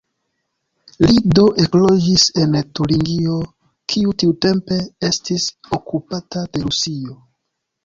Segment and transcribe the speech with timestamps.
[1.03, 3.37] Li do ekloĝis en Turingio,
[3.95, 4.81] kiu tiutempe
[5.13, 5.47] estis
[5.81, 7.17] okupata de Rusio.